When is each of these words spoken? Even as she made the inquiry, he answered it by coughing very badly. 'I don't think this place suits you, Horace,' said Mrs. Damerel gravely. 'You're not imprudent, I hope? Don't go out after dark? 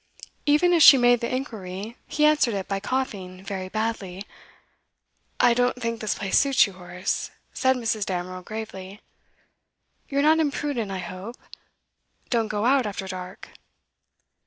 Even 0.47 0.73
as 0.73 0.81
she 0.81 0.97
made 0.97 1.19
the 1.19 1.31
inquiry, 1.31 1.95
he 2.07 2.25
answered 2.25 2.55
it 2.55 2.67
by 2.67 2.79
coughing 2.79 3.43
very 3.43 3.69
badly. 3.69 4.23
'I 5.39 5.53
don't 5.53 5.75
think 5.79 5.99
this 5.99 6.15
place 6.15 6.39
suits 6.39 6.65
you, 6.65 6.73
Horace,' 6.73 7.29
said 7.53 7.75
Mrs. 7.75 8.07
Damerel 8.07 8.41
gravely. 8.41 8.99
'You're 10.09 10.23
not 10.23 10.39
imprudent, 10.39 10.89
I 10.89 10.97
hope? 10.97 11.37
Don't 12.31 12.47
go 12.47 12.65
out 12.65 12.87
after 12.87 13.07
dark? 13.07 13.49